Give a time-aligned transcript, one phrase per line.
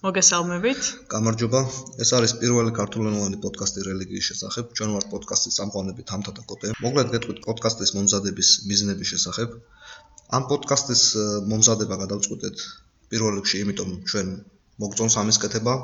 [0.00, 0.86] მოგესალმებით.
[1.12, 1.60] გამარჯობა.
[2.02, 4.70] ეს არის პირველი ქართულენოვანი პოდკასტი რელიგიის შესახებ.
[4.78, 6.70] ჩვენ ვართ პოდკასტის წამყვანები თამთა და კოტე.
[6.84, 9.58] მოგლედ გეტყვით პოდკასტის მომზადების მიზნების შესახებ.
[10.38, 11.02] ამ პოდკასტის
[11.52, 12.56] მომზადება გადავწყვეტეთ
[13.12, 14.28] პირველ რიგში, იმიტომ ჩვენ
[14.80, 15.74] მოგწონს ამის კეთება.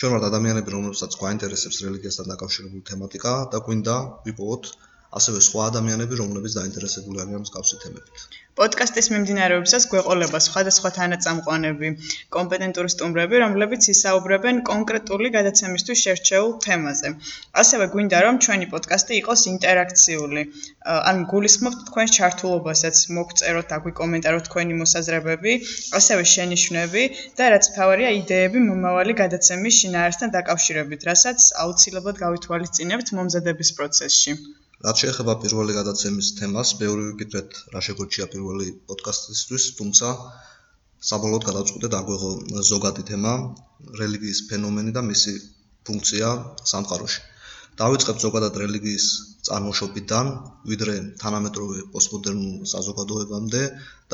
[0.00, 4.64] ჩვენ ვართ ადამიანები, რომლებსაც გვაინტერესებს რელიგიასთან დაკავშირებული თემატიკა და გვინდა ვიპოვოთ
[5.16, 8.24] ასევე სხვა ადამიანები, რომლებიც დაინტერესებული არიან მსგავსი თემებით.
[8.58, 11.90] პოდკასტის მიმდინარეობისას გვეყოლება სხვადასხვა თანაწამყვანები,
[12.36, 17.12] კომპეტენტური სტუმრები, რომლებიც ისაუბრებენ კონკრეტული გადაცემისთვის შერჩეულ თემაზე.
[17.62, 20.44] ასევე გვინდა რომ ჩვენი პოდკასტი იყოს ინტერაქციული.
[21.10, 25.52] ან გულისხმობთ თქვენს ჩართულობასაც, მოგწეროთ და გვიკომენტაროთ თქვენი მოსაზრებები,
[26.02, 27.02] ასევე შენიშვნები
[27.38, 34.40] და რაც თავარია იდეები მომავალი გადაცემის შინაარსთან დაკავშირებით, რასაც აუცილებლად გავითვალისწინებთ მომზადების პროცესში.
[34.86, 40.10] რაც შეეხება პირველი გადაცემის თემას, ბევრი ვიკითხეთ რა შეგვეჩია პირველი პოდკასტისთვის, თუმცა
[41.08, 42.30] საბოლოოდ გადავწყვიტეთ აგვეღო
[42.68, 43.32] ზოგადი თემა,
[44.02, 45.34] რელიგიის ფენომენი და მისი
[45.88, 46.28] ფუნქცია
[46.72, 47.20] სამყაროში.
[47.80, 49.06] დავიწყებ ზოგადად რელიგიის
[49.48, 50.30] წარმოშობიდან,
[50.70, 53.62] ვიდრე თანამედროვე პოსტმოდერნულ საზოგადოებამდე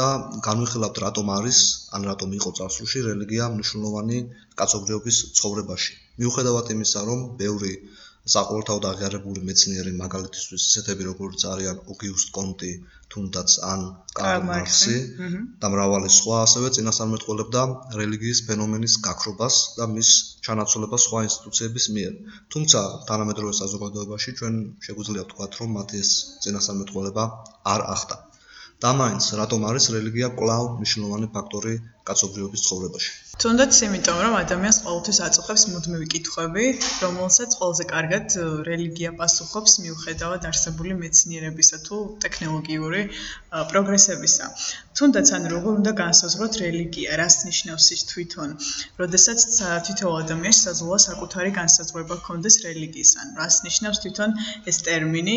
[0.01, 0.09] და
[0.49, 1.61] განვიხილავთ რატომ არის
[1.99, 4.19] ან რატომ იყო წარსულში რელიგია მნიშვნელოვანი
[4.61, 5.93] კაცობრიობის ცხოვრებაში.
[6.21, 7.73] მიუხედავად იმისა, რომ ბევრი
[8.33, 12.71] საყოველთაოდ აღიარებული მეცნიერი მაგალითისთვის ისეთები როგორც არიან ოგიუსტ კონტი,
[13.15, 13.83] თუნდაც ან
[14.21, 14.97] კარლ მარქსი
[15.65, 17.65] და მრავალი სხვა, ასევე წინასწარმეტყველებდა
[18.01, 20.13] რელიგიის ფენომენის გაქრობას და მის
[20.49, 22.13] ჩანაცვლებას სხვა ინსტიტუციების მიერ.
[22.57, 26.15] თუმცა თანამედროვე საზოგადოებაში ჩვენ შეგვიძლია ვთქვათ, რომ მათი ეს
[26.47, 27.27] წინასწარმეტყველება
[27.77, 28.17] არ ახდა.
[28.85, 31.75] და მაინც რატომ არის რელიგია კვლავ მნიშვნელოვანი ფაქტორი
[32.09, 33.11] კაცობრიობის ცხოვრებაში?
[33.43, 36.65] თუნდაც იმიტომ, რომ ადამიანს ყოველთვის აწუხებს მუდმივი კითხვები,
[37.05, 38.27] რომელსაც ყველაზე კარგად
[38.69, 43.01] რელიგია პასუხობს მიუხედავად არსებული მეცნიერებისა თუ ტექნოლოგიური
[43.73, 44.45] პროგრესებისა.
[44.99, 48.51] თუნდაც ან როგორ უნდა განსაზღვროთ რელიგია, რას ნიშნავს ის თვითონ,
[49.03, 49.41] როდესაც
[49.89, 54.31] თითოეულ ადამიანს საზოლა საკუთარი განსაზღვრება ჰქონდეს რელიგიისგან, რას ნიშნავს თვითონ
[54.71, 55.37] ეს ტერმინი,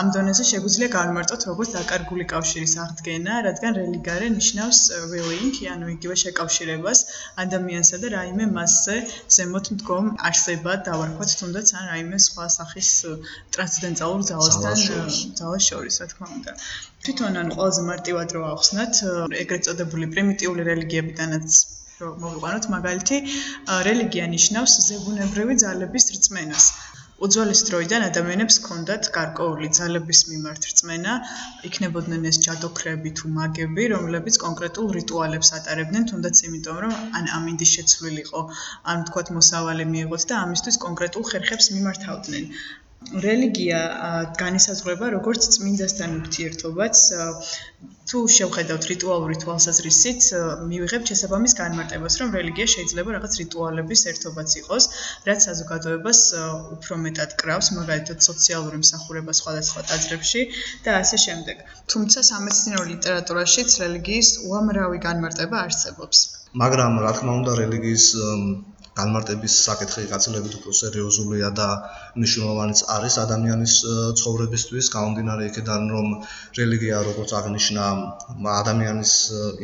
[0.00, 4.80] ამ დონეზე შეგვიძლია განმარტოთ როგორც დაკარგული კავშირის აღდგენა, რადგან რელიგია ნიშნავს
[5.14, 7.00] willing, ანუ იგივე შეკავშირებას
[7.44, 8.96] ადამიანსა და რაიმე მასზე
[9.36, 12.90] ზემოთ მდგომ არსება დავარქვათ თუნდაც ან რაიმე სხვა სახის
[13.56, 14.80] ტრანსცენდენტალურ ძალასთან
[15.42, 15.94] ძალას შორის.
[16.02, 16.52] რა თქმა უნდა.
[17.04, 19.04] თვითონ ან ყველაზე მარტივად რო ახსნათ
[19.42, 21.62] ეგრეთ წოდებული პრიმიტიული რელიგიებიდანაც
[22.02, 23.18] რომ მოვიყვანოთ მაგალითი
[23.88, 26.66] რელიგია ნიშნავს ზებუნებრივი ძალების რწმენას
[27.26, 31.12] უძველესი დროიდან ადამიანებს ჰქონდათ გარკვეული ძალების მიმართ რწმენა,
[31.68, 38.42] იქნებოდნენ ეს ჯადოქრები თუ მაგები, რომლებიც კონკრეტულ რიტუალებს ატარებდნენ, თუნდაც იმიტომ, რომ ან ამინდის შეცვლილიყო,
[38.94, 42.50] ან თქვათ მოსავალი მიიღოთ და ამისთვის კონკრეტულ ხერხებს მიმართავდნენ.
[43.26, 43.80] რელიგია
[44.40, 47.00] განისაზღვრება როგორც წმინდასთან ურთიერთობაც
[48.10, 50.28] თუ შევხედავთ რიტუალური თვალსაზრისით
[50.70, 54.88] მივიღებთ შესაბამის განმარტებას რომ რელიგია შეიძლება რაღაც რიტუალების ერთობაც იყოს
[55.28, 56.20] რაც საზოგადოებას
[56.76, 60.42] უფრო მეტად კრავს მაგალითად სოციალური მსახურება სხვადასხვა ტაძრებში
[60.86, 61.62] და ასე შემდეგ.
[61.94, 66.18] თუმცა სამეცნიერო ლიტერატურაშიც რელიგიის უამრავი განმარტება არსებობს.
[66.64, 68.06] მაგრამ რა თქმა უნდა რელიგიის
[68.98, 71.68] განმარტების საკითხი გაცილებით უფრო სერიოზულია და
[72.16, 73.74] მნიშვნელოვანიც არის ადამიანის
[74.20, 76.08] ცხოვრებისთვის, გამომდინარე იქიდან, რომ
[76.58, 77.86] რელიგია როგორც აღნიშნა,
[78.58, 79.14] ადამიანის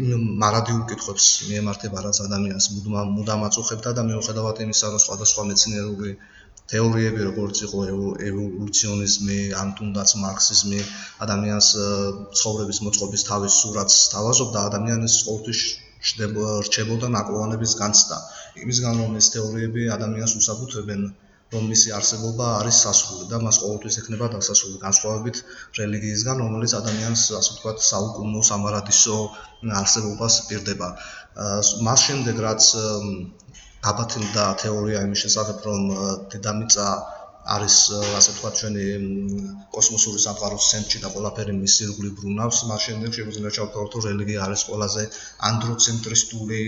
[0.02, 0.08] იმ
[0.44, 2.70] მარადიულ კითხვებს მიემართება, რაც ადამიანს
[3.16, 6.12] მუდამ აწუხებდა და მიუხედავად იმისა, რომ სხვადასხვა მეცნიერული
[6.72, 7.82] თეორიები, როგორც იყო
[8.30, 10.80] ევოლუციონიზმი, ან თუნდაც მარქსიზმი,
[11.26, 11.68] ადამიანის
[12.40, 15.62] ცხოვრების მოწყობის თავის სურათს თავაზობდა, ადამიანის ყოველთვის
[16.00, 18.18] რჩებოდა ნაკლოვანების განცდა.
[18.64, 21.02] იმისგან რომ ეს თეორიები ადამიანს უსაბუთებენ
[21.52, 25.38] რომ მისი არსებობა არის სასრული და მას ყოველთვის ექნება დასასრული განსხვავებით
[25.78, 29.16] რელიგიისგან რომელიც ადამიანს ასე ვთქვათ საუკუნო სამარადისო
[29.82, 30.88] არსებობას პირდება
[31.88, 32.68] მას შემდეგ რაც
[33.86, 35.88] გაბათილდა თეორია იმის შესახებ რომ
[36.34, 36.86] დედამიწა
[37.56, 37.76] არის
[38.18, 38.86] ასე ვთქვათ ჩვენი
[39.74, 44.64] კოსმოსური სამყაროს ცენტრი და ყველაფერი მის ირგვლივ ბრუნავს მას შემდეგ შეგვიძლია ჩავთვალოთ რომ რელიგია არის
[44.68, 45.04] ყველაზე
[45.50, 46.62] ანდროცენტრისტული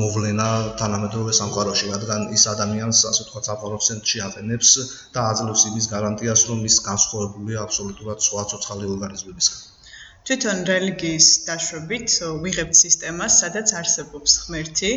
[0.00, 0.48] მოვლენა
[0.80, 4.70] თანამედროვე სამყაროში, რადგან ის ადამიანს, ასე ვთქვათ, საფარო ცენტრში აყენებს
[5.16, 9.66] და აძლევს იმის გარანტიას, რომ ის განსხვავებულია აბსოლუტურად სხვა ცოცხალი ორგანიზმებისგან.
[10.30, 12.08] თვითონ რელიგიის დაშვებით
[12.44, 14.92] ვიღებთ სისტემას, სადაც არსებობს ღმერთი,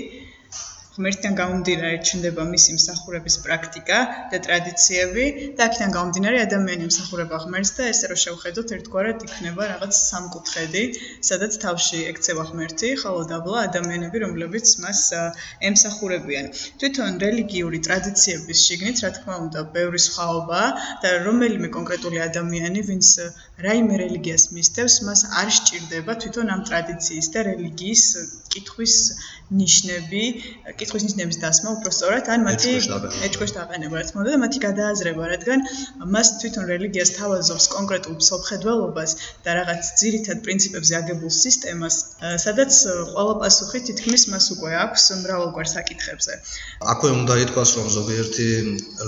[0.94, 4.00] ღმერთთან გამომდინარე ჩნდება მისი მსახურების პრაქტიკა
[4.34, 5.24] და ტრადიციები
[5.58, 10.84] და აქედან გამომდინარე ადამიანი მსახურება ღმერთს და ესე რომ შევხედოთ ერთგვარად იქნება რაღაც სამკუთხედი
[11.30, 15.02] სადაც თავში ექცევა ღმერთი ხოლო დაბლა ადამიანები რომლებიც მას
[15.72, 16.52] ემსახურებიან.
[16.84, 20.62] თვითონ რელიგიური ტრადიციების შიგნით რა თქმა უნდა ბევრი სხვაობა
[21.06, 23.10] და რომელიმე კონკრეტული ადამიანი ვინც
[23.66, 28.08] რაიმე რელიგიას მისდევს მას არ სჭირდება თვითონ ამ ტრადიციის და რელიგიის
[28.54, 28.96] კითხვის
[29.54, 30.24] ნიშნები,
[30.80, 32.72] კითხვის ნიშნების დასმა უფრო სწორად, ან მათი
[33.28, 35.66] ეჭქვეშ დაყენება რაც მოდა და მათი გადააზრება, რადგან
[36.16, 39.12] მას თვითონ რელიგიას თავაზობს კონკრეტულ მსოფლმხედველობას
[39.46, 41.96] და რაღაც ძირითად პრინციპებზე აგებულ სისტემას,
[42.46, 42.72] სადაც
[43.14, 46.34] ყველა პასუხი თითქმის მას უკვე აქვს მრავალგვარ საკითხებზე.
[46.94, 48.48] აქვე უნდა ითქვას, რომ ზოგიერთი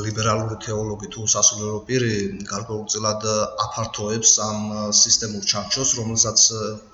[0.06, 2.14] ლიბერალური თეოლოგი თუ სასულიერო პირი
[2.52, 3.22] გარკვეულწილად
[3.66, 4.60] აფართოებს ამ
[5.04, 6.40] სისტემურ ჩარჩოს, რომელსაც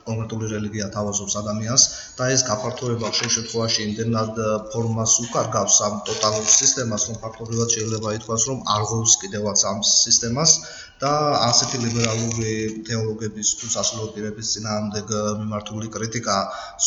[0.08, 1.84] კონკრეტული რელიგია თავაზობს ადამიანს
[2.20, 4.42] და ეს გაფართოება ხშირ შემთხვევაში იმდენად
[4.74, 10.52] ფორმას უკარგავს ამ ტოტალურ სისტემას, რომ ფაქტობრივად შეიძლება ითქვას, რომ არ ღვევს კიდევაც ამ სისტემას
[11.02, 11.12] და
[11.50, 12.52] ასეთი ლიბერალური
[12.90, 16.38] თეოლოგების თუ სასულიერო პირების წინააღმდეგ მიმართული კრიტიკა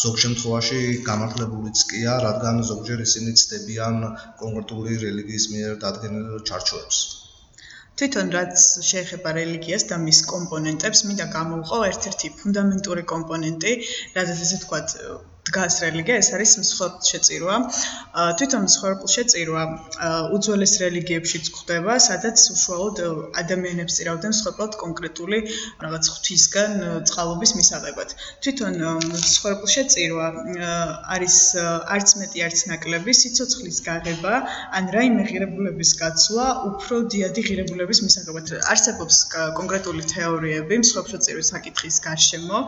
[0.03, 4.01] ზოგ შემთხვევაში გამართლებულიც კია, რადგან ზოგჯერ ისინი ცდებიან
[4.45, 7.05] კონკრეტული რელიგიის მიერ დადგენილ ჩარჩოებს.
[8.01, 13.77] თვითონ რაც შეეხება რელიგიას და მის კომპონენტებს, მინდა გამოვყო ერთ-ერთი ფუნდამენტური კომპონენტი,
[14.19, 14.97] რადგან ესე ვთქვათ,
[15.45, 17.55] დგას რელიგია, ეს არის მსხვერპლ შეწირვა.
[18.41, 19.63] თვითონ მსხვერპლ შეწირვა
[20.37, 23.01] უძველეს რელიგიებშიც გვხდება, სადაც უშუალოდ
[23.43, 25.39] ადამიანებს წირავდნენ მსხვერპლად კონკრეტული
[25.85, 26.73] რაღაც ღვთისგან
[27.11, 28.15] წყალობის მისაღებად.
[28.47, 28.75] თვითონ
[29.05, 30.29] მსხვერპლ შეწირვა
[31.17, 31.37] არის
[31.97, 34.35] არც მეტი არც ნაკლები სიცოცხლის გაღება,
[34.81, 38.47] ან რაიმე ღირებულების გაცვლა უფრო დიადი ღირებულების მისაღებად.
[38.73, 39.17] არსებობს
[39.61, 42.59] კონკრეტული თეორიები მსხვერპლ შეწირვის საკითხის გარშემო.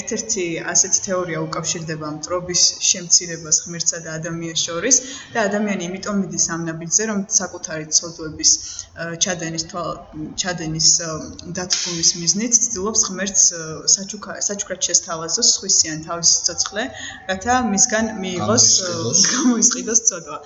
[0.00, 4.96] ერთ-ერთი ასეთი თეორია უკავშირდება მტრობის შემცირებას ღმერთსა და ადამიანს შორის
[5.34, 8.50] და ადამიანი იმიტომ მიდის ამ ნაბიჯზე, რომ საკუთარი ცოდვების
[9.24, 9.64] ჩადენის
[10.42, 10.88] ჩადენის
[11.56, 13.44] დათბობის მიზნით ცდილობს ღმერთს
[13.94, 16.84] საჩუქრა საჩუქრად შესთავაზოს სხვისიან თავის სიცოცხლე,
[17.30, 18.66] რათა მისგან მიიღოს
[19.32, 20.38] გამოისყიდოს ცოდვა.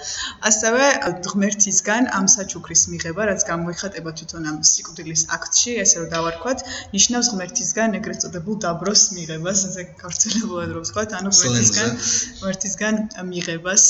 [0.50, 0.84] ასევე
[1.32, 6.58] ღმერთისგან ამ საჩუქრის მიღება, რაც გამოიხატება თვითონ ამ სიკვდილის აქტში, ესე რომ დავარქვათ,
[6.96, 11.99] ნიშნავს ღმერთისგან ეგრეთ წოდებულ დაბროს მიღებას, ესე გავრცელებულად რო ვთქვათ, ანუ ღმერთის ღმერთისგან
[12.43, 13.03] ღმერთისგან
[13.33, 13.85] მიღებას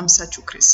[0.00, 0.68] ამ საჩუქრის.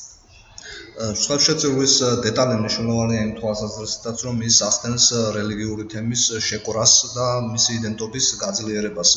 [1.20, 1.94] სხვა შეწირვის
[2.24, 9.10] დეტალი მნიშვნელოვანია იმ თვალსაზრისითაც, რომ ის ახდენს რელიგიური თემის შეკრას და მისი იდენტობის გაძლიერებას.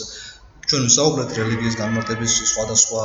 [0.68, 3.04] ჩვენ ვისაუბრეთ რელიგიის განმარტების სხვადასხვა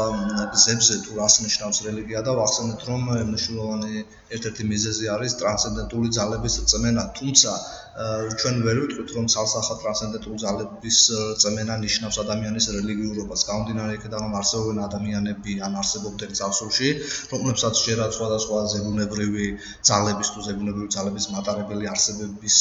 [0.55, 4.03] გზებზე, თუ რას ნიშნავს რელიგია და ვახსენეთ, რომ მნიშვნელოვანი
[4.35, 7.53] ერთ-ერთი მიზეზი არის ტრანსცენდენტული ძალების წმენა, თუმცა
[7.93, 10.99] ჩვენ ვერ ვიტყვით, რომ ცალსახა ტრანსცენდენტული ძალების
[11.43, 16.89] წმენა ნიშნავს ადამიანის რელიგიურობას, გამომდინარე იქიდან, რომ არსებობენ ადამიანები ან არსებობდნენ წარსულში,
[17.35, 19.49] რომლებსაც შეიძლება სხვადასხვა ზებუნებრივი
[19.91, 22.59] ძალების თუ ზებუნებრივი ძალების მატარებელი არსებების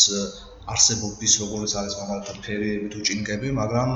[0.70, 3.90] არსებობის როგორც არის მაგალითად ფერიები თუ ჭინკები, მაგრამ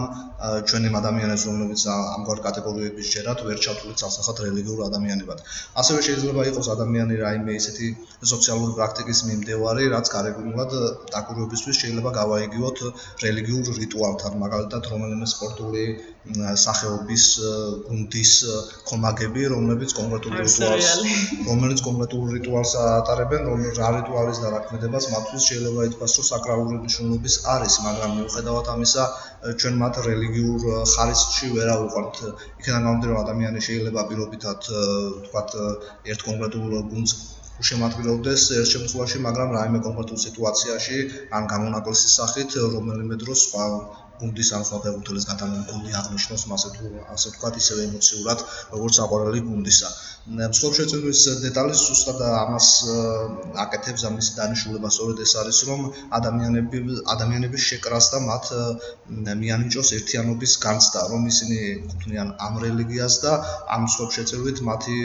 [0.69, 5.39] ჩვენი ადამიანებს რომლებიც ამგვარ კატეგორიების ჯერათ ვერ ჩავთვლით სასახად რელიგიურ ადამიანებად.
[5.81, 7.88] ასევე შეიძლება იყოს ადამიანი რაიმე ისეთი
[8.33, 10.71] სოციალური პრაქტიკის მიმდევარი, რაც გარეგნულად
[11.15, 12.77] დაკვირვებისთვის შეიძლება გავაიგივოთ
[13.25, 15.85] რელიგიურ რიტუალთან, მაგალითად რომელიმე სპორტული
[16.33, 17.25] სახეობის
[17.86, 18.31] გუნდის
[18.89, 20.89] კომაგები, რომლებიც კონკრეტულ რიტუალს
[21.50, 27.74] რომელიც კონკრეტულ რიტუალს ატარებენ, რომ რა რიტუალის დარაქმედებას მათთვის შეიძლება ითქვას, რომ საკრალური მნიშვნელობის არის,
[27.86, 29.04] მაგრამ მიუხედავად ამისა,
[29.62, 30.62] ჩვენ მათ რელიგიურ
[30.95, 32.13] ხარისხში ვერ ავუყვართ.
[32.60, 34.60] იქიდან გამომდინარე, ადამიანი შეიძლება პირობითად
[35.30, 35.50] თქვათ
[36.13, 37.13] ერთ კონკრეტულ გუნდს
[37.63, 40.98] უშემატკივრობდეს ერთ შემთხვევაში, მაგრამ რაიმე კონკრეტულ სიტუაციაში
[41.38, 43.68] ან გამონაკლისის სახით რომელიმე დროს სხვა
[44.21, 48.39] გუნდის სხვა ფეხბურთელის გადამონ გუნდი აღნიშნოს მასე თუ ასე ვთქვათ ისევე ემოციურად
[48.75, 49.89] როგორც აყვარელი გუნდისა.
[50.25, 52.67] მსხვერპლ შეწირვის დეტალი ზუსტად ამას
[53.63, 55.81] აკეთებს ამის დანიშნულება სწორედ ეს არის რომ
[56.17, 56.79] ადამიანები
[57.13, 58.45] ადამიანების შეკრას და მათ
[59.41, 61.60] მიანიჭოს ერთიანობის განცდა რომ ისინი
[61.91, 63.34] ყოფნიან ამ რელიგიას და
[63.75, 64.98] ამ მსხვერპლ შეწირვით მათი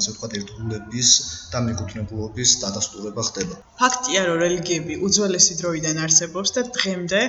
[0.00, 1.08] ასე ვთქვათ ერთგულების
[1.54, 3.54] და მიკუთვნებულობის დადასტურება ხდება.
[3.80, 7.20] ფაქტია რომ რელიგიები უძველესი დროიდან არსებობს და დღემდე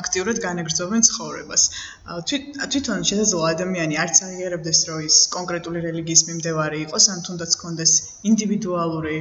[0.00, 0.36] აქტიურად
[0.82, 1.64] განაგრძობენ ცხოვრებას.
[2.72, 7.92] თვითონ შესაძლოა ადამიანი არც აღიარებდეს რომ ის კონკრეტული რელიგიის მიმდევარი იყოს ან თუნდაც კონდეს
[8.32, 9.18] ინდივიდუალური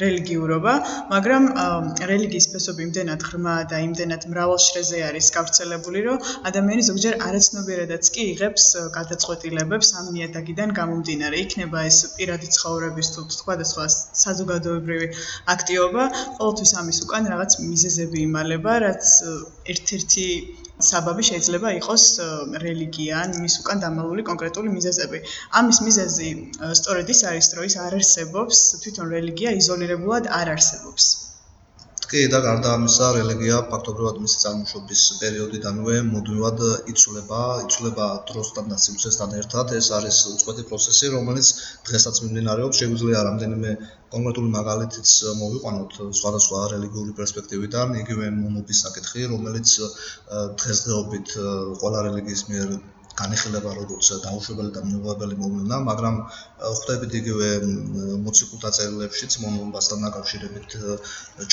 [0.00, 0.72] რელიგიურობა,
[1.10, 1.44] მაგრამ
[2.10, 6.18] რელიგიის ფესობი იმდენად ღრმა და იმდენად მრავალშრეზე არის გავრცელებული, რომ
[6.50, 8.66] ადამიანი ზოგჯერ არაცნობიერადაც კი იღებს
[8.98, 11.40] გადაწყვეტილებებს ამ ნიადაგიდან გამომდინარე.
[11.46, 13.86] იქნება ეს პირადი ცხოვრების თუ სხვადასხვა
[14.24, 15.08] საზოგადოებრივი
[15.56, 16.04] აქტივობა,
[16.36, 19.04] ყოველთვის ამის უკან რაღაც მიზეზები იმალება, რაც
[19.72, 20.28] ერთ-ერთი
[20.84, 22.04] საბაბი შეიძლება იყოს
[22.64, 25.20] რელიგია ან მის უკან დამალული კონკრეტული მიზეზები.
[25.60, 26.30] ამის მიზეზი
[26.80, 31.25] სწორედ ის არის, რომ ის არ არსებობს, თვითონ რელიგია იზოლირებულად არ არსებობს.
[32.16, 39.34] კი და გარდა ამისა, რელიგია ფაქტობრივად მისი წარმოშობის პერიოდიდანვე მუდმივად იცვლება, იცვლება დროსთან და სივრცესთან
[39.40, 39.74] ერთად.
[39.80, 41.52] ეს არის უწყვეტი პროცესი, რომელიც
[41.90, 42.80] დღესაც მიმდინარეობს.
[42.80, 43.76] შეგვიძლია რამდენიმე
[44.16, 49.68] კონკრეტული მაგალითიც მოვიყვანოთ სხვადასხვა რელიგიური პერსპექტივიდან, იგივე მონობის საკითხი, რომელიც
[50.64, 51.38] დღესდღეობით
[51.84, 52.78] ყველა რელიგიის მიერ
[53.20, 56.16] განიხილება როგორც დაუშვებელი და მიუღებელი მოვლენა, მაგრამ
[56.78, 57.48] ხვდებით იგივე
[58.26, 60.76] მოციქულთა წერილებშიც მონომბასთან დაკავშირებით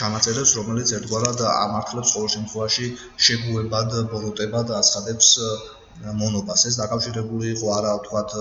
[0.02, 2.88] ჩანაწერებს, რომელიც ერთგვარად ამართლებს ყოველ შემთხვევაში
[3.28, 5.30] შეგუებად, ბოროტებად აცხადებს
[6.20, 6.62] მონობას.
[6.70, 8.32] ეს დაკავშირებული იყო არა ვთქვათ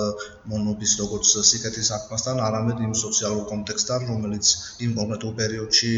[0.53, 4.47] მონობის როგორც სიკეთის საქმასთან, არამედ იმ სოციალურ კონტექსტთან, რომელიც
[4.87, 5.93] იმ კონკრეტულ პერიოდში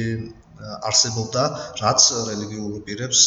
[0.89, 1.45] არსებობდა,
[1.83, 2.01] რაც
[2.31, 3.23] რელიგიურ პირებს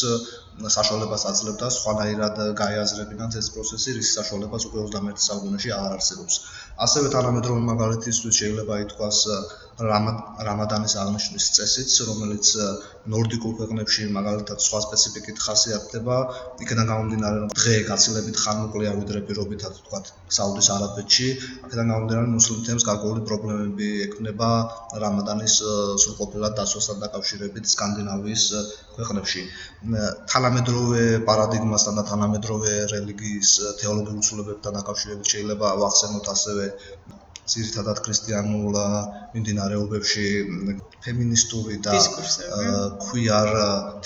[0.74, 6.34] საშუალებას აძლევდა სხვანაირად გაიაზრებინათ ეს პროცესი, რის საშუალებას უკვე 21 საუკუნეში არ არსებობს.
[6.86, 9.18] ასევე თანამედროვე მაგალითისთვის შეიძლება ითქვას
[9.78, 12.48] რამადანის აღნიშვნის წესიც, რომელიც
[13.12, 16.16] ნორდიკულ ქვეყნებში მაგალითად სხვა სპეციფიკით ხასიათდება,
[16.64, 20.00] იქიდან გამომდინარე, რომ დღე გაცილებით ხანმოკლეა ვიდრე პირობითად თქვა
[20.38, 21.28] საუდის არაბეთში,
[21.68, 24.50] აქედან გამომდინარე მუსლიმებს გარკვეული პრობლემები ექნება
[25.04, 25.54] რამადანის
[26.02, 28.44] სრულყოფილად დასვასთან დაკავშირებით სკანდინავიის
[28.98, 29.46] ქვეყნებში.
[30.34, 36.66] თანამედროვე პარადიგმასთან და თანამედროვე რელიგიის თეოლოგიურ ცვლილებებთან დაკავშირებით შეიძლება ვახსენოთ ასევე
[37.52, 38.76] ძირითადად ქრისტიანულ
[39.34, 40.24] მიმდინარეობებში
[41.04, 41.94] ფემინისტური და
[43.04, 43.50] ქვიარ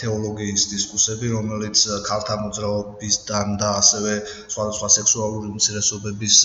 [0.02, 4.12] თეოლოგიის დისკუსები, რომელიც ქალთა მოძრაობისთან და ასევე
[4.54, 6.38] სხვადასხვა სექსუალური უმცირესობების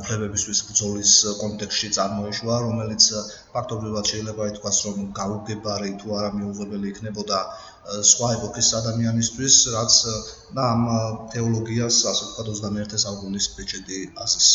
[0.00, 3.10] უფლებებისთვის ბრძოლის კონტექსტში წარმოიშვა, რომელიც
[3.56, 7.40] ფაქტობრივად შეიძლება ითქვას, რომ გაუგებარი თუ არა მიუღებელი იქნებოდა
[8.12, 9.94] სხვა ეპოქის ადამიანისთვის, რაც
[10.56, 10.82] და ამ
[11.34, 14.50] თეოლოგიას, ასე ვთქვათ, 21 საუკუნის ბეჭედი ასის.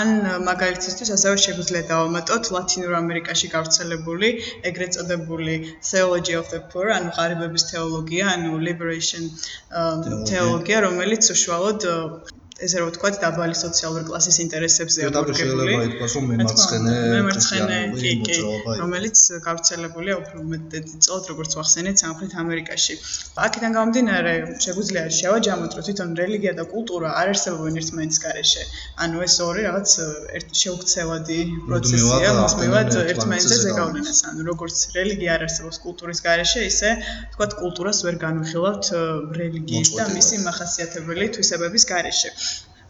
[0.00, 0.08] ან
[0.48, 4.30] მაგალითისთვის ასევე შეგვიძლია დავამატოთ ლათინურ ამერიკაში გავრცელებული
[4.70, 5.54] ეგრეთ წოდებული
[5.90, 9.28] theology of the poor, ანუ ღარიბების თეოლოგია, ანუ liberation
[10.30, 11.88] თეოლოგია, რომელიც უშუალოდ
[12.62, 15.38] ესე რომ ვთქვათ, დაბალი სოციალური კლასის ინტერესებზე აკურგებული.
[15.38, 18.36] შეიძლება ითქვას, რომ მემარცხენე მემარცხენე კი კი,
[18.78, 22.94] რომელიც გავრცელებულია უფრო მეტად წოდ როგორც ვახსენეთ სამხრეთ ამერიკაში.
[23.46, 24.34] აქედან გამომდინარე,
[24.66, 28.62] შეგვიძლია შევაჯამოთ, რომ თვითონ რელიგია და კულტურა არ არსებობენ ერთმანეთის გარეშე.
[29.02, 29.90] ანუ ეს ორი რაღაც
[30.62, 34.18] შეუქცევადი პროცესია, მოსმევად ერთმანეთზე ზეგავლენას.
[34.30, 38.84] ანუ როგორც რელიგია არ არსებობს კულტურის გარეშე, ისე ვთქვათ, კულტურას ვერ განვიხილავთ
[39.42, 42.30] რელიგიის და მისი მახასიათებელი თვისებების გარეშე.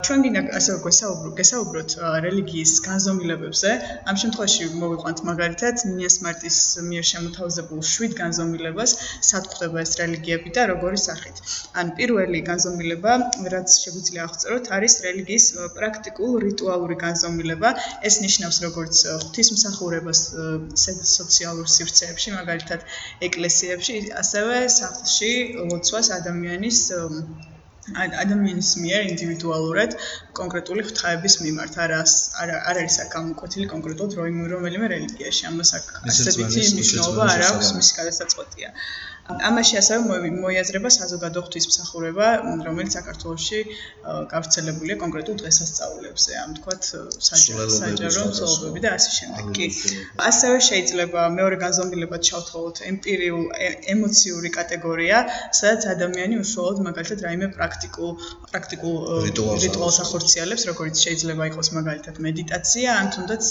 [0.03, 1.93] ჩვენ გინდა ასე გვესაუბროთ, გესაუბროთ
[2.25, 3.71] რელიგიის განზომილებებზე.
[4.11, 8.95] ამ შემთხვევაში მოვიყვანთ მაგალითად ნინიას მარტის მიერ შემოთავაზებულ 7 განზომილებას,
[9.29, 11.37] სად ხდება ეს რელიგიები და როგორი სახით.
[11.83, 13.13] ან პირველი განზომილება,
[13.55, 15.47] რაც შეგვიძლია აღწეროთ, არის რელიგიის
[15.79, 17.71] პრაქტიკულ რიტუალური განზომილება.
[18.11, 20.21] ეს ნიშნავს როგორც ღვთისმსახურებას
[21.19, 22.81] სოციალურ სივრცეებში, მაგალითად
[23.31, 25.33] ეკლესიებში, ასევე სახლში
[25.71, 26.83] ლოცვას ადამიანის
[27.93, 29.97] ადამიანის მიერ ინდივიდუალურად
[30.41, 32.01] კონკრეტული ღვთაების მიმართ არა
[32.45, 34.17] არ არის აქ გამოკვეთილი კონკრეტულად
[34.55, 35.43] რომელიმე რელიგიაში.
[35.53, 38.69] ამას აქ ასეთი მნიშვნელობა არ აქვს მის გადასაწყვეტია.
[39.25, 42.27] ამაში ასევე მოიაზრება საზოგადო ღვთისმსახურება,
[42.67, 43.61] რომელიც საქართველოში
[44.33, 46.83] გავრცელებულია კონკრეტულ დღესასწაულებზე, ამ თქვათ
[47.29, 49.45] საჯარო მცველობები და ასე შემდეგ.
[49.57, 49.67] კი.
[50.29, 53.47] ასევე შეიძლება მეორე განზომილება ჩავთვალოთ ემპირიულ
[53.95, 55.17] ემოციური კატეგორია,
[55.61, 58.11] სადაც ადამიანი უშუალოდ მაგალითად რაიმე პრაქტიკულ
[58.51, 58.97] პრაქტიკულ
[59.65, 63.45] რიტუალს ახორციელებს, როგორც შეიძლება იყოს მაგალითად მედიტაცია, ან თუნდაც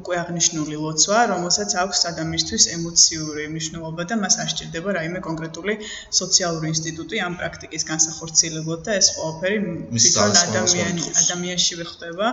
[0.00, 5.74] უკვე აღნიშნული ლოცვა, რომელსაც აქვს ადამიანისთვის ემოციური მნიშვნელობა და მას არ სჭირდება რაიმე კონკრეტული
[6.20, 9.58] სოციალური ინსტიტუტი ამ პრაქტიკის განსახორციელებლად და ეს ყველაფერი
[10.00, 12.26] თვითონ ადამიანი ადამიანში ხდება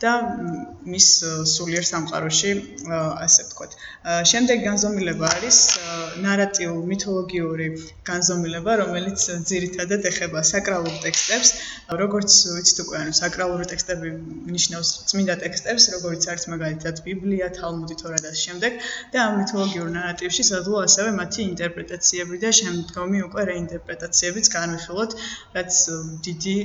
[0.00, 0.12] და
[0.90, 1.06] მის
[1.54, 2.50] სულიერ სამყაროში
[3.24, 3.72] ასე ვთქვათ.
[4.30, 5.58] შემდეგ განზომილება არის
[6.24, 7.66] ნარატიულ მითოლოგიური
[8.10, 11.50] განზომილება, რომელიც ძირითადად ეხება საკრალურ ტექსტებს.
[12.00, 14.08] როგორც ვიცით უკვე, ანუ საკრალური ტექსტები
[14.56, 18.72] ნიშნავს წმინდა ტექსტებს, როგორც არის მაგალითად ბიბლია, თალმუდი, თორა და შემდეგ
[19.12, 25.10] და ამ მითოლოგიურ ნარატივში სადღაც ასევე მათი ინტერპრეტაციები და შემდგომი უკვე რეინტერპრეტაციებიც განვიხილოთ,
[25.56, 25.72] რაც
[26.26, 26.56] დიდი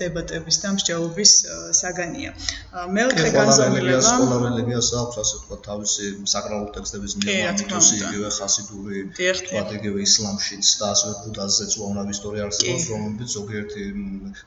[0.00, 1.32] დებატების და მსჯელობის
[1.80, 2.30] საგანია.
[2.70, 7.62] მეოთხე განზომილება სკოლა რელიგიას აქვს ასე თქვა თავისი საკრალურ ტექსტების მიერ
[7.96, 13.86] იგივე ხასიდური თქვა იგივე ისლამშიც და ასევე ბუდაზეც უამრავი ისტორია არსებობს რომელიც ზოგიერთი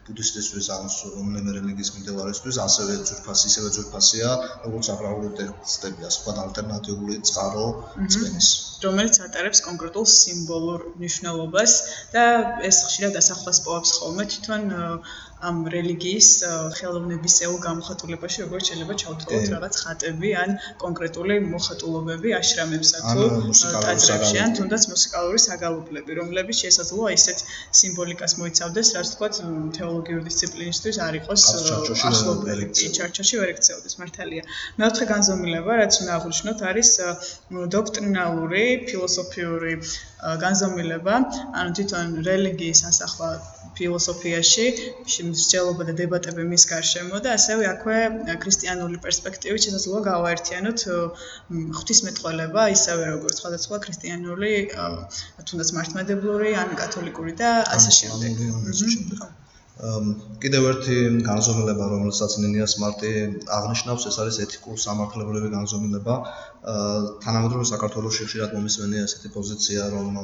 [0.08, 0.88] ბუდისტისთვის ან
[1.18, 4.30] რომელიმე რელიგიის მიმდევარისთვის ასევე ძვირფასი ისევე ძვირფასია
[4.68, 7.68] როგორც საკრალური ტექსტები ასე თქვა ალტერნატიული წყარო
[8.08, 8.54] წმენის
[8.88, 11.76] რომელიც ატარებს კონკრეტულ სიმბოლურ მნიშვნელობას
[12.16, 12.24] და
[12.70, 14.64] ეს ხშირად ასახლას პოვებს ხოლმე თვითონ
[15.44, 16.28] ამ რელიგიის
[16.78, 23.26] ხელოვნებისეულ გამოხატულებაში, როგორც შეიძლება ჩავთვალოთ რაღაც ხატები ან კონკრეტული მოხატულობები აშრამებსა თუ
[23.86, 27.44] ტაძრებში ან თუნდაც მუსიკალური საგალობლები, რომლებიც შესაძლოა ისეთ
[27.82, 29.30] სიმბოლიკას მოიცავდეს, რაც თქვა
[29.80, 31.44] თეოლოგიური დისციპლინისთვის არ იყოს
[32.12, 34.44] ახლობელი, ჩარჩოში ვერ ექცეოდეს მართალია.
[34.80, 36.90] მეოთხე განზომილება, რაც უნდა აღვნიშნოთ, არის
[37.76, 39.74] დოქტრინალური ფილოსოფიური
[40.44, 41.16] განზომილება,
[41.62, 43.30] ანუ თვითონ რელიგიის ასახვა
[43.78, 44.66] ფილოსოფიაში,
[45.30, 48.00] მსჯელობა და დებატები მის გარშემო და ასევე აქვე
[48.46, 50.86] ქრისტიანული პერსპექტივით შესაძლოა გავაერთიანოთ
[51.80, 59.43] ღვთისმეტყველება, ისევე როგორც სხვადასხვა ქრისტიანული თუნდაც მართლმადებლური ან კათოლიკური და ასე შემდეგ.
[59.74, 63.12] კიდევ ერთი განზომილება, რომელსაც ნინიას მარტი
[63.58, 66.18] აღნიშნავს, ეს არის ეთიკურ სამართლებრივი განზომილება.
[67.26, 70.20] თანამედროვე საქართველოს ხშირად მომისმენია ესეთი პოზიცია, რომ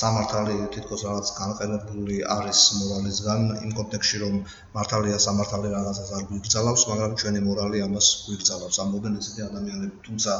[0.00, 4.34] სამართალი თითქოს რაღაც განყენებული არის მორალისგან, იმ კონტექსში, რომ
[4.74, 8.80] მართალია სამართალი რაღაცას არ გვიგზავნავს, მაგრამ ჩვენი მორალი ამას გვიგზავნავს.
[8.82, 10.32] ამბობენ ესეთი ადამიანები, თუმცა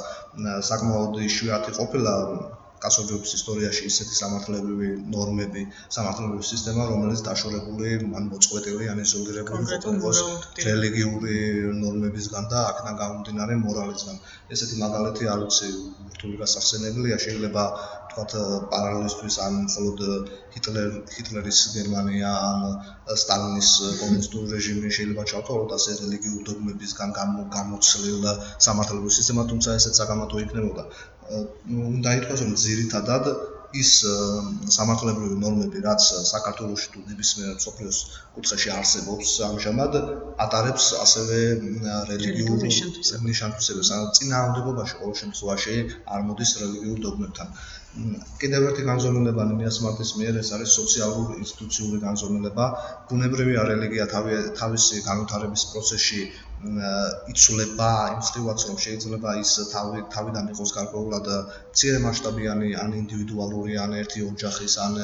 [0.73, 2.15] საკმაოდ იშვიათი ყოფილა
[2.83, 5.63] კასობრიობის ისტორიაში ისეთი სამართლებრივი ნორმები,
[5.97, 10.23] სამართლებრივი სისტემა, რომელიც დაშორებული ან მოწყვეტილი ან იზოლირებული იყოს
[10.69, 11.37] რელიგიური
[11.83, 14.17] ნორმებისგან და აქედან გამომდინარე მორალისგან.
[14.57, 15.69] ესეთი მაგალითი არ ვიცი,
[16.17, 17.63] რთული გასახსენებელია, შეიძლება
[18.13, 18.33] თქვათ
[18.73, 20.01] პარალელისტვის ან მხოლოდ
[20.55, 22.61] ჰიტლერ ჰიტლერის გერმანია ან
[23.23, 23.71] სტალინის
[24.01, 27.17] კომუნისტური რეჟიმი შეიძლება ჩავთვალოთ ასე რელიგიურ დოგმებისგან
[27.57, 28.29] გამოცლილ
[28.67, 30.85] სამართლებრივ სისტემას, თუმცა ესეც საკამათო იქნებოდა.
[31.89, 33.29] უნდა ითქვას რომ ძირითადად
[33.81, 33.91] ის
[34.77, 38.01] სამართლებრივი ნორმები რაც საქართველოსში თუ ნებისმიერ სოფლიოს
[38.35, 39.97] კუთხეში არსებობს ამჟამად
[40.47, 41.39] ატარებს ასევე
[42.11, 42.67] რელიგიურ
[43.29, 45.79] ნიშანთვისებას ან წინააღმდეგობაში ყოველ შემთხვევაში
[46.17, 47.57] არ მოდის რელიგიურ დოგმებთან
[48.43, 52.69] კიდევ ერთი განზომილება ნიას მარტის მიერ ეს არის სოციალური ინსტიტუციური განზომილება
[53.11, 56.23] ბუნებრივია რელიგია თავისი განვითარების პროცესში
[56.63, 61.31] იცვლება იმ სტილად რომ შეიძლება ის თავი თავიდან იყოს გარკვეულად
[61.73, 64.95] მცირე მასშტაბიანი ან ინდივიდუალური ან ერთი ოჯახის ან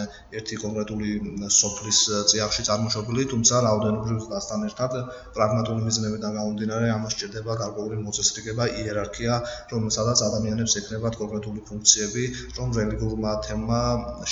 [0.40, 1.11] ერთი კონკრეტული
[1.59, 4.95] სოფლის წიაღში წარმოშობილი თუმცა რაოდენობრივ დასთან ერთად
[5.38, 9.42] პრაგმატული მიზნებიდან გამომდინარე ამას სჭირდება გარკვეული მოწესრიგება იერარქია
[9.75, 12.25] რომელსაც ადამიანებს ექნებათ კონკრეტული ფუნქციები
[12.61, 13.80] რომ რელიგიურმა თემმა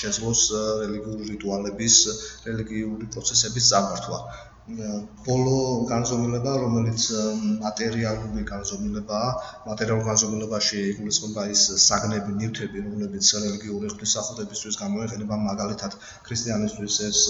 [0.03, 0.43] შეძლოს
[0.83, 1.97] რელიგიური რიტუალების
[2.49, 4.21] რელიგიური პროცესების წარმართვა
[5.27, 7.03] ბოლო განზომილება, რომელიც
[7.65, 9.29] მატერიალური განზომილებაა,
[9.67, 15.95] მატერიალურ განზომილებაში იგულისხმება ის საგნები, ნივთები, რომლებიც რელიგიური ღვთისმსახურებისთვის გამოიყენება, მაგალითად,
[16.27, 17.21] ქრისტიანისთვის ეს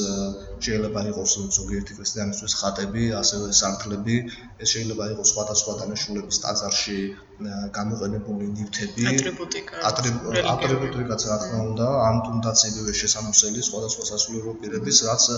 [0.69, 4.17] შეიძლება იყოს ზოგიერთი ქრისტიანისთვის ხატები, ასევე სარკლები,
[4.65, 6.99] ეს შეიძლება იყოს სხვადასხვა დანიშნულების ტაძარში
[7.79, 9.83] გამოყენებული ნივთები, ატრიბუტიკა,
[10.53, 15.29] ატრიბუტიკაც რა თქმა უნდა, ან თუნდაც იგივე შესამოსელი სხვადასხვა სასულიერო პირების, რაც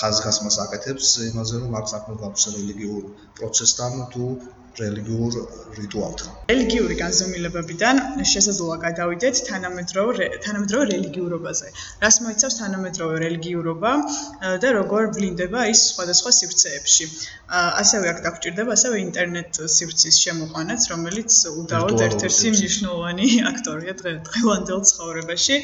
[0.00, 3.08] ხაზგასმას აკეთებს იმაზე, რომ არ საქმე გვაქვს რელიგიურ
[3.38, 4.26] პროცესთან თუ
[4.80, 5.32] რელიგიურ
[5.78, 6.30] რიტუალთან.
[6.50, 7.96] რელიგიური განზომილებებიდან
[8.32, 11.66] შესაძლოა გადავიდეთ თანამედროვე თანამედროვე რელიგიურობაზე.
[12.04, 13.92] რას მოიცავს თანამედროვე რელიგიურობა
[14.62, 17.04] და როგორ ვლინდება ის სხვადასხვა სივრცეებში.
[17.82, 23.92] ასევე აქ დაგჭირდება ასევე ინტერნეტ სივრცის შემოყვანაც, რომელიც უდაოდ ერთ-ერთი მნიშვნელოვანი აქტორია
[24.30, 25.56] დღევანდელ ცხოვრებაში.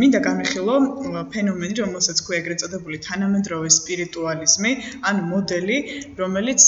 [0.00, 0.76] მინდა განვიხილო
[1.32, 4.72] ფენომენი, რომელსაც ქვია ეგრეთ წოდებული თანამედროვე სპირიტუალიზმი,
[5.08, 5.78] ან მოდელი,
[6.22, 6.62] რომელიც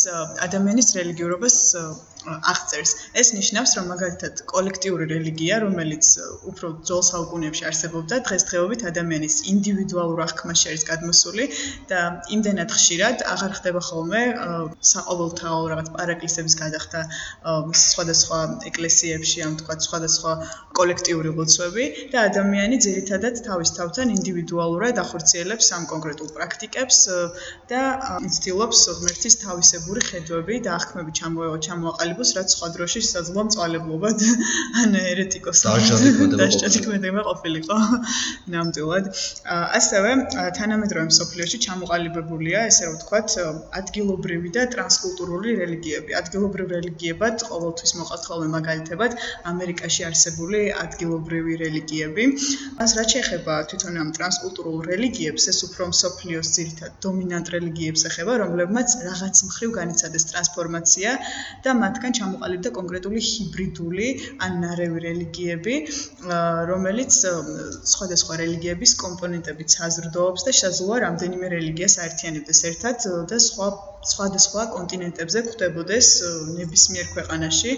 [0.46, 2.15] ადამიანის რელიგიურობას was so.
[2.26, 2.92] აღწერს.
[3.20, 6.06] ეს ნიშნავს, რომ მაგალითად კოლექტიური რელიგია, რომელიც
[6.50, 11.44] უფრო ძველ საუკუნეებში არსებობდა, დღესდღეობით ადამიანის ინდივიდუალურ აღქმაში არის გადმოსული
[11.90, 12.00] და
[12.36, 14.22] იმდენად ხშირად აღარ ხდება ხოლმე
[14.92, 17.00] საყოველთაო რაღაც პარაკლისების გადახდა
[17.86, 20.32] სხვადასხვა ეკლესიებში, ამ თქვა სხვადასხვა
[20.76, 26.98] კოლექტიური ლოცვები და ადამიანი ძირითადად თავის თავთან ინდივიდუალურად ახორციელებს ამ კონკრეტულ პრაქტიკებს
[27.70, 27.82] და
[28.36, 34.18] ცდილობს ღმერთის თავისებური ხედვები და აღქმები ჩამოაყალიბოს დააყალიბოს, რაც სხვა დროში შესაძლოა მწვალებლობად
[34.80, 35.84] ან ერეტიკოსად
[36.40, 37.76] დაჟჭადიქმედება ყოფილიყო
[38.54, 39.04] ნამდვილად.
[39.78, 40.10] ასევე
[40.56, 43.28] თანამედროვე მსოფლიოში ჩამოყალიბებულია, ესე რომ ვთქვათ,
[43.80, 46.16] ადგილობრივი და ტრანსკულტურული რელიგიები.
[46.22, 49.12] ადგილობრივ რელიგიებად ყოველთვის მოყავთ ხოლმე მაგალითებად
[49.52, 52.24] ამერიკაში არსებული ადგილობრივი რელიგიები.
[52.80, 58.88] მას რაც შეეხება თვითონ ამ ტრანსკულტურულ რელიგიებს, ეს უფრო მსოფლიოს ძირითად დომინანტ რელიგიებს ეხება, რომლებმაც
[59.08, 61.10] რაღაც მხრივ განიცადეს ტრანსფორმაცია
[61.64, 64.08] და მათგან მათგან ჩამოყალიბდა კონკრეტული ჰიბრიდული
[64.46, 65.76] ან ნარევი რელიგიები,
[66.70, 67.20] რომელიც
[67.92, 73.68] სხვადასხვა რელიგიების კომპონენტებით საზრდოობს და შესაძლოა რამდენიმე რელიგიას აერთიანებდეს ერთად და სხვა
[74.12, 76.08] სხვადასხვა კონტინენტებზე გვხვდებოდეს
[76.58, 77.72] ნებისმიერ ქვეყანაში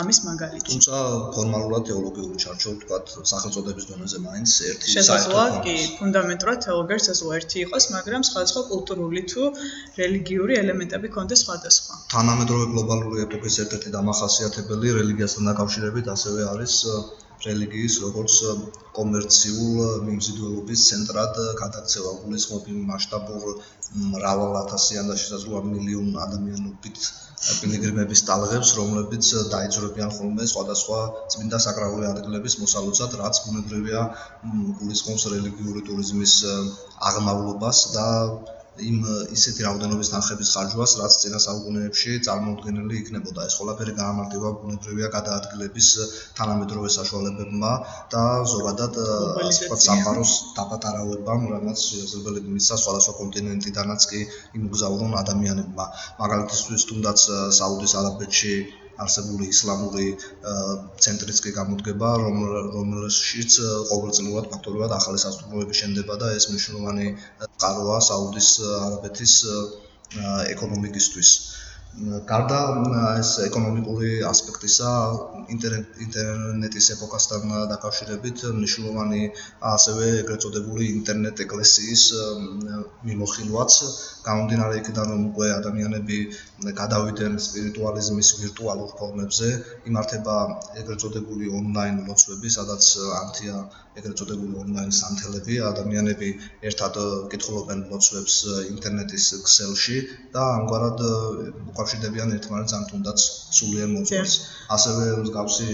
[0.00, 0.68] ამის მაგალითი.
[0.70, 0.96] თუმცა
[1.36, 7.84] ფორმალურად თეოლოგიური ჩარჩო ვთქვათ სახელწოდების დონეზე მაინც ერთი შესაძლოა კი ფუნდამენტურად თეოლოგიას შესაძლოა ერთი იყოს,
[7.96, 9.42] მაგრამ სხვადასხვა კულტურული თუ
[10.00, 11.94] რელიგიური ელემენტები ქონდეს სხვადასხვა.
[12.16, 16.74] თანამედროვე გლობალური ეპოქის ერთ-ერთი დამახასიათებელი რელიგიასთან დაკავშირებით ასევე არის
[17.46, 18.34] რელიგიის როგორც
[18.98, 22.12] კომერციულ მიმზიდველობის ცენტრად გადაქცევა.
[22.24, 23.46] გულისხმობ იმ მასშტაბურ
[24.14, 26.98] მრავალ ათასიან და შესაძლოა მილიონ ადამიანობით
[27.60, 31.00] პილიგრიმების ტალღებს, რომლებიც დაიძრებიან ხოლმე სხვადასხვა
[31.34, 34.02] წმინდა საკრალური ადგილების მოსალოცად, რაც ბუნებრივია
[34.80, 36.34] გულისხმობს რელიგიური ტურიზმის
[37.10, 38.08] აღმავლობას და
[38.78, 38.98] იმ
[39.34, 43.46] ისეთი რაოდენობის თანხების ხარჯვას, რაც წინა საუკუნეებში წარმოუდგენელი იქნებოდა.
[43.50, 45.88] ეს ყველაფერი გაამარტივა ბუნებრივია გადაადგილების
[46.38, 47.72] თანამედროვე საშუალებებმა
[48.14, 54.20] და ზოგადად ასე ვთქვათ სამყაროს დაპატარავებამ, რამაც შესაძლებელი მისცა სხვადასხვა კონტინენტიდანაც კი
[54.60, 55.86] იმგზავრონ ადამიანებმა.
[56.22, 57.18] მაგალითისთვის, თუნდაც
[57.60, 58.54] საუდის არაბეთში
[59.04, 60.06] არსებული ისლამური
[61.06, 62.42] ცენტრიც კი გამოდგება, რომ
[62.76, 63.56] რომელშიც
[63.92, 67.08] ყოველწლიურად ფაქტობრივად ახალი სასტუმროები შენდება და ეს მნიშვნელოვანი
[67.46, 69.34] წყაროა საუდის არაბეთის
[70.56, 71.32] ეკონომიკისთვის.
[72.30, 72.58] გარდა
[73.20, 74.90] ეს ეკონომიკური ასპექტისა
[75.54, 79.22] ინტერნეტის ეპოქასთან დაკავშირებით მნიშვნელოვანი
[79.72, 82.04] ასევე ეგრეთ წოდებული ინტერნეტ ეკლესიის
[83.10, 83.80] მიმოხილვაც
[84.26, 86.18] გამომდინარე იქიდან რომ უკვე ადამიანები
[86.80, 89.48] გადავიდნენ სპირიტუალიზმის ვირტუალურ ფორმებზე.
[89.90, 90.34] იმართება
[90.80, 93.56] ეგრეთ წოდებული ონლაინ ლოცვები სადაც ამთია
[94.00, 96.28] ეგრეთ წოდებული ონლაინ სანთელები ადამიანები
[96.70, 96.98] ერთად
[97.32, 98.36] კითხულობენ ლოცვებს
[98.74, 99.96] ინტერნეტის ქსელში
[100.36, 101.02] და ამგვარად
[101.72, 103.26] უკავშირდებიან ერთმანეთს ან თუნდაც
[103.60, 104.36] სულიერ მოძღვარს.
[104.76, 105.66] ასევე მსგავსი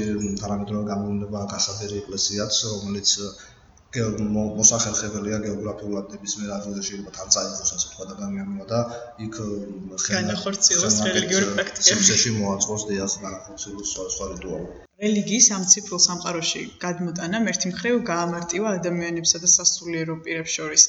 [0.43, 3.19] თანამედროვე გამოვლენა გასაბერი ეკლესიაც, რომელიც
[3.97, 8.81] მოსახერხებელია გეოგრაფიულად ნებისმიერ ადგილზე შეიძლება თან წაიღოს ასე თქვა ადამიანმა და
[9.27, 9.39] იქ
[10.07, 11.87] განახორციელოს რელიგიური პრაქტიკები.
[11.91, 14.83] სიმსეში მოაწყოს დიას განახორციელოს სხვა სხვა რიტუალები.
[15.05, 20.85] რელიგიის ამ ციფრულ სამყაროში გადმოტანამ ერთი მხრივ გაამარტივა ადამიანებსა და სასულიერო პირებს შორის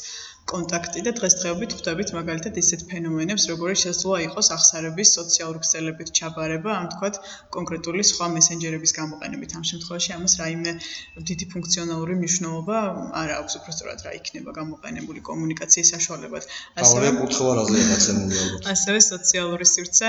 [0.51, 6.87] კონტაქტი და დღესდღეობით ხვდებით მაგალითად ისეთ ფენომენებს, როგორიც შესაძლოა იყოს ახსარების სოციალური ქსელებით ჩაბარება, ამ
[6.93, 7.19] თქვათ
[7.55, 9.49] კონკრეტული სხვა მესენჯერების გამოყენებით.
[9.59, 10.71] ამ შემთხვევაში ამას რაიმე
[11.29, 12.77] დიდი ფუნქციონალური მნიშვნელობა
[13.21, 16.43] არ აქვს, უბრალოდ რა იქნება გამოყენებული კომუნიკაციის საშუალებად.
[16.83, 18.61] ასევე კუთხოვარაზე რაღაცემული ალბათ.
[18.75, 20.07] ასევე სოციალური სივრცე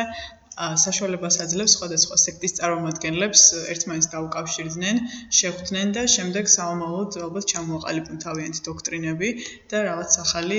[0.58, 3.42] საშუალებას აძლევს სხვადასხვა სექტის წარმომადგენლებს
[3.74, 4.96] ერთმანეთს დაუკავშირდნენ,
[5.40, 9.30] შეხვდნენ და შემდეგ საომალოდ ალბათ ჩამოაყალიბონ თავიანთი დოქტრინები
[9.74, 10.58] და რაღაც ახალი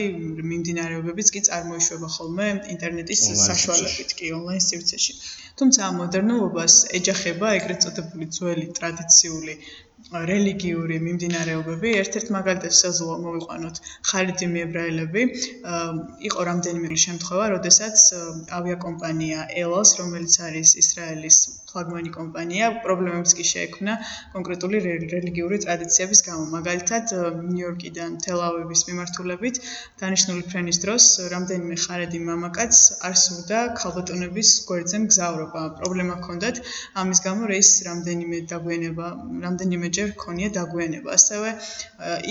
[0.51, 5.19] მიმდინარეობებიც კი წარმოიშვება ხოლმე ინტერნეტის საშუალებით, კი ონლაინ სივრცეში.
[5.59, 9.59] თუმცა ამ მოდერნულობას ეჯახება ეგრეთ წოდებული ძველი ტრადიციული
[10.29, 13.81] რელიგიური მიმდინარეობები, ერთ-ერთ მაგალითად შესაძლოა მოვიყვანოთ
[14.11, 15.23] ხარიძმი ებრაელები.
[16.29, 18.05] იყო რამდენიმე შემთხვევა, როდესაც
[18.59, 23.93] ავიაკომპანია ELOS, რომელიც არის ისრაელის ფლაგმანი კომპანია პრობლემებს კი შეექმნა
[24.35, 26.43] კონკრეტული რელიგიური ტრადიციების გამო.
[26.55, 27.13] მაგალითად,
[27.49, 29.61] ნიუ-იორკიდან თელ-ავივის მიმართულებით
[30.01, 31.03] დანიშნული ფრენის დროს
[31.33, 32.73] რამდენიმე ხარედი მამაკაც
[33.09, 35.61] არ სურდა ქალბატონების გვერდზე მგზავრობა.
[35.79, 36.61] პრობლემა ჰქონდათ
[37.03, 39.07] ამის გამო რეის რამდენიმე დაგვიანება,
[39.45, 41.09] რამდენიმეჯერ ჰქონია დაგვიანება.
[41.19, 41.49] ასევე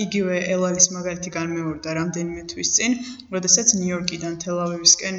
[0.05, 2.97] იგივე ელალის მაგალითი განმეორდა რამდენიმე თვის წინ,
[3.37, 5.15] როდესაც ნიუ-იორკიდან თელ-ავივისკენ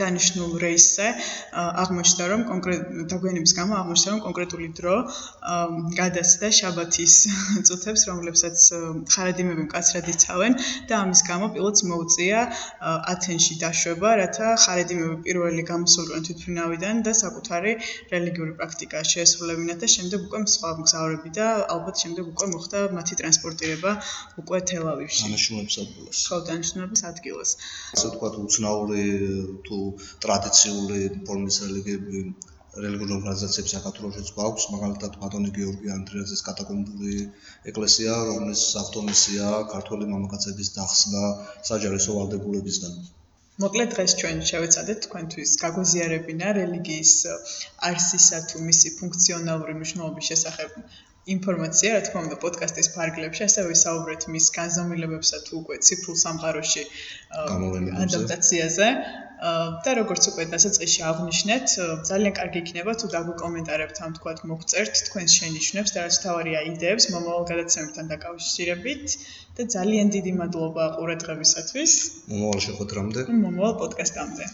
[0.00, 1.06] დანიშნულ რეისზე
[1.82, 4.96] აღმოჩნდა რომ კონკრეტ დაგვიანების გამო აღმოჩნდა რომ კონკრეტული დრო
[6.00, 7.14] გადასდა შაბათის
[7.68, 8.56] წუთებს რომლებსაც
[9.14, 10.58] ხარადინები მკაცრად იცავენ
[10.90, 12.40] და ამის გამო პილოტს მოუწია
[13.14, 17.72] ათენში დაშვება რათა ხარადინები პირველი გამოსულიყვნენ თვითმფრინავიდან და საკუთარი
[18.12, 23.92] რელიგიური პრაქტიკა შეესრულებინათ და შემდეგ უკვე სხვა მგზავრები და ალბათ შემდეგ უკვე მოხდა მათი ტრანსპორტირება
[24.42, 25.22] უკვე თელავივში.
[25.28, 26.18] დანიშნულების ადგილას.
[26.28, 27.50] ხო დანიშნულების ადგილას.
[27.94, 29.04] ასე ვთქვათ უცნაური
[29.68, 29.80] თუ
[30.26, 31.00] ტრადიციული
[31.30, 32.22] ფორმის რელიგიები
[32.84, 37.14] რელიგიურ ორგანიზაციებს საქართველოშიც გვაქვს, მაგალითად ბატონი გიორგი ანდრიაძის კატაკომბური
[37.72, 41.24] ეკლესია, რომლის ავტომისია ქართული მამაკაცების დახსნა
[41.70, 42.98] საჯარისო ვალდებულებისგან.
[43.62, 47.14] მოკლედ დღეს ჩვენ შევეცადეთ თქვენთვის გაგვიზიარებინა რელიგიის
[47.88, 50.76] არსისა თუ მისი ფუნქციონალური მნიშვნელობის შესახებ
[51.34, 56.84] ინფორმაცია, რა თქმა უნდა, პოდკასტის ფარგლებში, ასევე ვისაუბრეთ მის განზომილებებსა თუ უკვე ციფრულ სამყაროში
[58.04, 58.86] ადაპტაციაზე.
[59.86, 61.66] და როგორც უკვე დასაწყისში აღნიშნეთ,
[62.10, 67.44] ძალიან კარგი იქნება თუ დაგვიკომენტარებთ ამ თქვათ მოგწერთ თქვენს შენიშვნებს და რაც თავარია იდეებს მომავალ
[67.52, 69.18] გადაცემებთან დაკავშირებით
[69.58, 71.92] და ძალიან დიდი მადლობა ყურადღებისათვის.
[72.32, 73.28] მომავალ შეხვედრამდე.
[73.44, 74.50] მომავალ პოდკასტამდე.